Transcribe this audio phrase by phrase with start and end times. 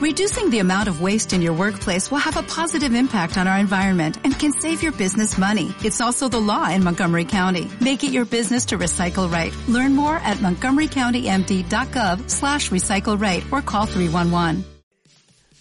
[0.00, 3.58] Reducing the amount of waste in your workplace will have a positive impact on our
[3.58, 5.74] environment and can save your business money.
[5.84, 7.68] It's also the law in Montgomery County.
[7.82, 9.52] Make it your business to recycle right.
[9.68, 14.64] Learn more at montgomerycountymd.gov slash recycle right or call 311.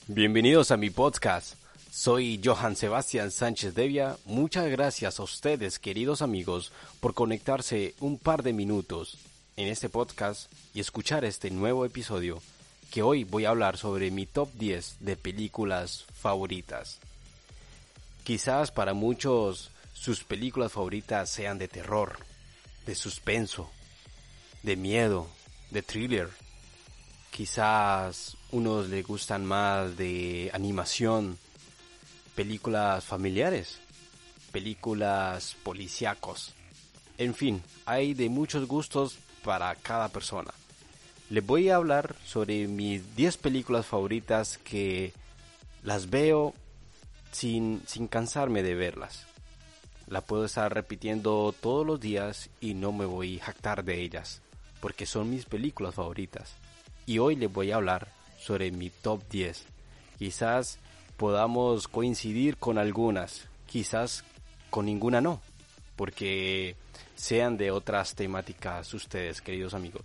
[0.07, 1.55] Bienvenidos a mi podcast.
[1.91, 4.15] Soy Johan Sebastián Sánchez Devia.
[4.25, 6.71] Muchas gracias a ustedes, queridos amigos,
[7.01, 9.17] por conectarse un par de minutos
[9.57, 12.41] en este podcast y escuchar este nuevo episodio
[12.91, 16.99] que hoy voy a hablar sobre mi top 10 de películas favoritas.
[18.23, 22.17] Quizás para muchos sus películas favoritas sean de terror,
[22.85, 23.69] de suspenso,
[24.63, 25.27] de miedo,
[25.71, 26.29] de thriller.
[27.31, 31.37] Quizás unos les gustan más de animación,
[32.35, 33.79] películas familiares,
[34.51, 36.53] películas policíacos.
[37.17, 40.53] En fin, hay de muchos gustos para cada persona.
[41.29, 45.13] Les voy a hablar sobre mis 10 películas favoritas que
[45.83, 46.55] las veo
[47.31, 49.27] sin, sin cansarme de verlas.
[50.07, 54.41] La puedo estar repitiendo todos los días y no me voy a jactar de ellas,
[54.81, 56.55] porque son mis películas favoritas.
[57.05, 58.07] Y hoy les voy a hablar
[58.39, 59.65] sobre mi top 10.
[60.17, 60.79] Quizás
[61.15, 64.23] podamos coincidir con algunas, quizás
[64.71, 65.41] con ninguna no,
[65.95, 66.75] porque
[67.15, 70.01] sean de otras temáticas ustedes, queridos amigos.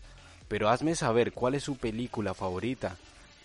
[0.49, 2.97] Pero hazme saber cuál es su película favorita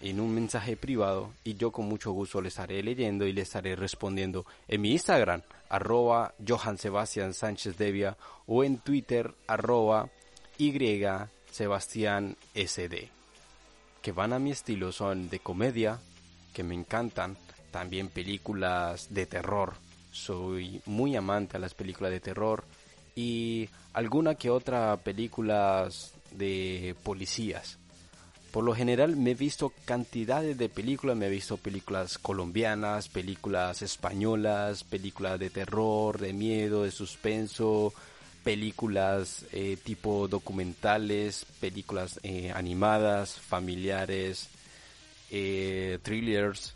[0.01, 3.75] en un mensaje privado y yo con mucho gusto le estaré leyendo y le estaré
[3.75, 7.33] respondiendo en mi Instagram, arroba Johan Sebastián
[8.47, 10.09] o en Twitter, arroba.
[14.01, 15.99] Que van a mi estilo son de comedia,
[16.53, 17.37] que me encantan,
[17.71, 19.73] también películas de terror.
[20.11, 22.65] Soy muy amante a las películas de terror
[23.15, 27.77] y alguna que otra películas de policías.
[28.51, 33.83] Por lo general me he visto cantidades de películas, me he visto películas colombianas, películas
[33.83, 37.93] españolas, películas de terror, de miedo, de suspenso,
[38.43, 44.49] películas eh, tipo documentales, películas eh, animadas, familiares,
[45.29, 46.73] eh, thrillers,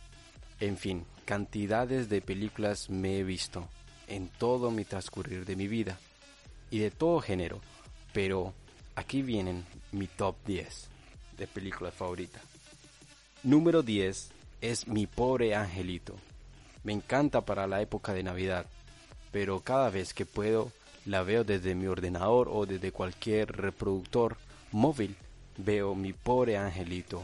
[0.59, 3.68] en fin, cantidades de películas me he visto
[4.08, 5.97] en todo mi transcurrir de mi vida
[6.69, 7.62] y de todo género,
[8.13, 8.53] pero
[8.96, 10.90] aquí vienen mi top 10
[11.38, 12.42] de películas favoritas.
[13.44, 14.31] Número 10
[14.62, 16.16] es Mi pobre angelito.
[16.84, 18.66] Me encanta para la época de Navidad,
[19.31, 20.72] pero cada vez que puedo
[21.06, 24.38] la veo desde mi ordenador o desde cualquier reproductor
[24.72, 25.16] móvil.
[25.58, 27.22] Veo Mi pobre angelito.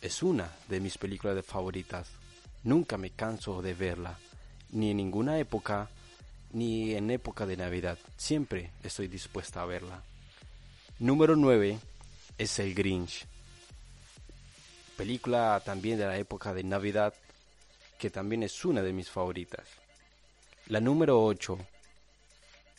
[0.00, 2.08] Es una de mis películas favoritas
[2.64, 4.18] Nunca me canso de verla,
[4.70, 5.88] ni en ninguna época,
[6.52, 7.98] ni en época de Navidad.
[8.16, 10.02] Siempre estoy dispuesta a verla.
[11.02, 11.80] Número 9
[12.38, 13.26] es El Grinch.
[14.96, 17.12] Película también de la época de Navidad,
[17.98, 19.66] que también es una de mis favoritas.
[20.68, 21.58] La número 8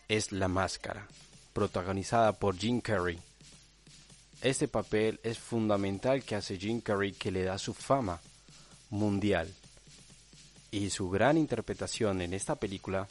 [0.08, 1.06] es La Máscara,
[1.52, 3.20] protagonizada por Jim Carrey.
[4.42, 8.22] Este papel es fundamental que hace Jim Carrey que le da su fama
[8.90, 9.54] mundial
[10.72, 13.06] y su gran interpretación en esta película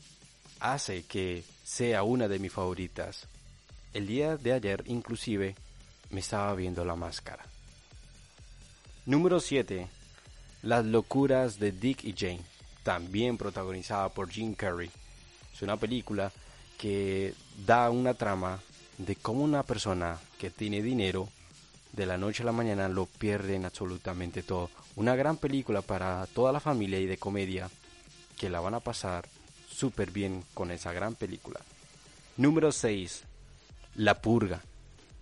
[0.59, 3.29] hace que sea una de mis favoritas.
[3.95, 5.55] El día de ayer inclusive
[6.11, 7.45] me estaba viendo la máscara.
[9.05, 9.87] Número 7.
[10.63, 12.41] Las locuras de Dick y Jane,
[12.85, 14.91] también protagonizada por Jim Carrey.
[15.53, 16.33] Es una película
[16.79, 17.35] que
[17.67, 18.61] da una trama
[18.99, 21.29] de cómo una persona que tiene dinero
[21.93, 24.71] de la noche a la mañana lo pierden absolutamente todo.
[24.97, 27.69] Una gran película para toda la familia y de comedia
[28.39, 29.29] que la van a pasar
[29.69, 31.61] súper bien con esa gran película.
[32.37, 33.25] Número 6.
[33.95, 34.63] La purga.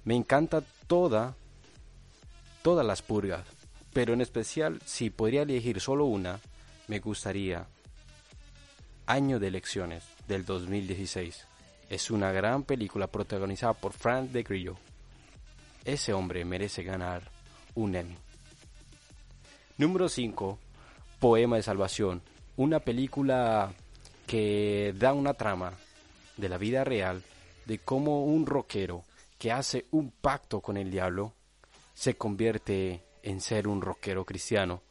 [0.04, 1.34] Me encanta toda,
[2.62, 3.44] todas las purgas,
[3.92, 6.40] pero en especial si podría elegir solo una,
[6.88, 7.66] me gustaría
[9.06, 11.46] Año de Elecciones del 2016.
[11.88, 14.76] Es una gran película protagonizada por Frank de Grillo
[15.84, 17.22] ese hombre merece ganar
[17.74, 18.16] un Emmy.
[19.78, 20.58] Número 5.
[21.18, 22.22] Poema de Salvación.
[22.56, 23.72] Una película
[24.26, 25.72] que da una trama
[26.36, 27.22] de la vida real
[27.70, 29.04] de cómo un rockero
[29.38, 31.34] que hace un pacto con el diablo
[31.94, 34.82] se convierte en ser un rockero cristiano.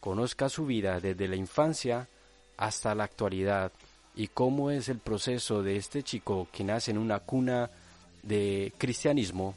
[0.00, 2.08] Conozca su vida desde la infancia
[2.56, 3.70] hasta la actualidad
[4.16, 7.70] y cómo es el proceso de este chico que nace en una cuna
[8.24, 9.54] de cristianismo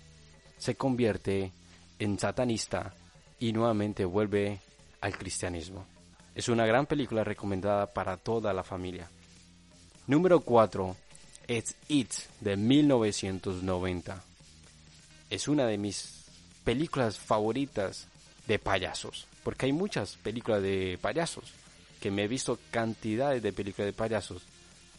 [0.60, 1.51] se convierte
[1.98, 2.94] en satanista
[3.39, 4.60] y nuevamente vuelve
[5.01, 5.88] al cristianismo.
[6.36, 9.10] Es una gran película recomendada para toda la familia.
[10.06, 11.08] Número 4
[11.50, 14.24] es It de 1990.
[15.31, 16.25] Es una de mis
[16.63, 18.07] películas favoritas
[18.46, 21.46] de payasos, porque hay muchas películas de payasos,
[22.00, 24.44] que me he visto cantidades de películas de payasos,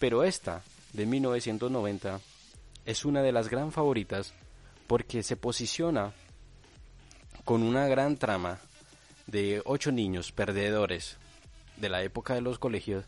[0.00, 2.20] pero esta, de 1990,
[2.85, 4.35] es una de las gran favoritas
[4.88, 6.12] porque se posiciona
[7.44, 8.58] con una gran trama
[9.29, 11.17] de ocho niños perdedores
[11.76, 13.05] de la época de los colegios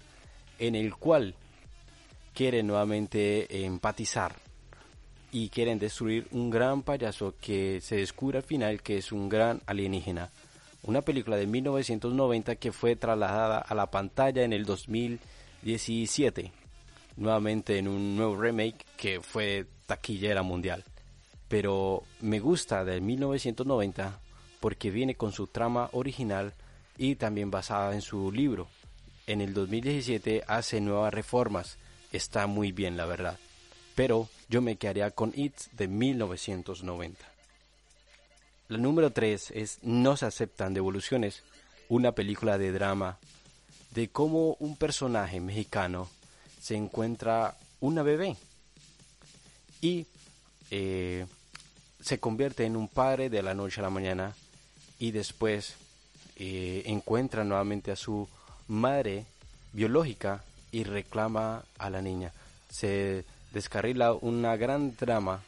[0.60, 1.34] en el cual
[2.34, 4.34] quieren nuevamente empatizar
[5.30, 9.62] y quieren destruir un gran payaso que se descubre al final que es un gran
[9.66, 10.30] alienígena.
[10.84, 16.52] Una película de 1990 que fue trasladada a la pantalla en el 2017,
[17.16, 20.84] nuevamente en un nuevo remake que fue taquillera mundial.
[21.48, 24.18] Pero me gusta de 1990
[24.60, 26.52] porque viene con su trama original
[26.98, 28.68] y también basada en su libro.
[29.26, 31.78] En el 2017 hace nuevas reformas,
[32.12, 33.38] está muy bien la verdad
[33.94, 37.24] pero yo me quedaría con It de 1990.
[38.68, 41.42] La número 3 es No se aceptan devoluciones,
[41.88, 43.18] una película de drama
[43.90, 46.08] de cómo un personaje mexicano
[46.60, 48.36] se encuentra una bebé
[49.82, 50.06] y
[50.70, 51.26] eh,
[52.00, 54.34] se convierte en un padre de la noche a la mañana
[54.98, 55.74] y después
[56.36, 58.26] eh, encuentra nuevamente a su
[58.68, 59.26] madre
[59.72, 62.32] biológica y reclama a la niña.
[62.68, 65.42] Se descarrila una gran drama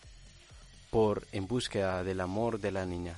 [0.90, 3.16] por En búsqueda del amor de la niña.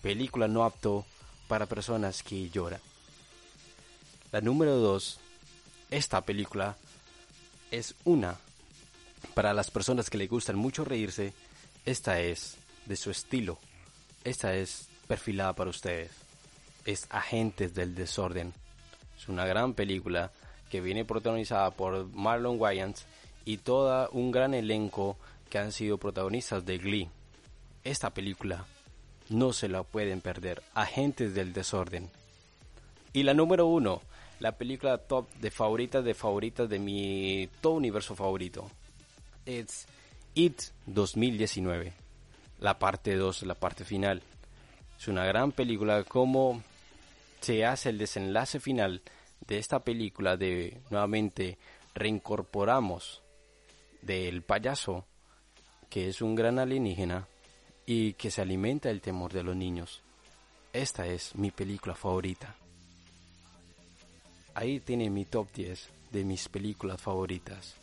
[0.00, 1.04] Película no apto
[1.48, 2.80] para personas que lloran.
[4.32, 5.18] La número 2.
[5.90, 6.76] Esta película
[7.70, 8.36] es una
[9.34, 11.34] para las personas que le gustan mucho reírse.
[11.84, 12.56] Esta es
[12.86, 13.58] de su estilo.
[14.24, 16.10] Esta es perfilada para ustedes.
[16.84, 18.54] Es Agentes del Desorden.
[19.18, 20.32] Es una gran película
[20.70, 23.06] que viene protagonizada por Marlon Wayans
[23.44, 25.16] y todo un gran elenco
[25.48, 27.08] que han sido protagonistas de Glee.
[27.84, 28.66] Esta película
[29.28, 32.10] no se la pueden perder, Agentes del Desorden.
[33.12, 34.02] Y la número uno,
[34.40, 38.70] la película top de favoritas de favoritas de mi todo universo favorito.
[39.46, 39.86] Es
[40.34, 41.92] It 2019.
[42.60, 44.22] La parte 2, la parte final.
[44.98, 46.62] Es una gran película como
[47.40, 49.02] se hace el desenlace final
[49.40, 51.58] de esta película de nuevamente
[51.94, 53.22] reincorporamos
[54.02, 55.06] del payaso,
[55.88, 57.28] que es un gran alienígena
[57.86, 60.02] y que se alimenta del temor de los niños.
[60.72, 62.54] Esta es mi película favorita.
[64.54, 67.74] Ahí tiene mi top 10 de mis películas favoritas.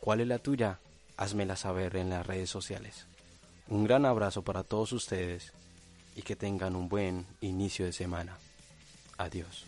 [0.00, 0.78] ¿Cuál es la tuya?
[1.16, 3.06] Házmela saber en las redes sociales.
[3.68, 5.52] Un gran abrazo para todos ustedes
[6.16, 8.36] y que tengan un buen inicio de semana.
[9.16, 9.64] Adiós.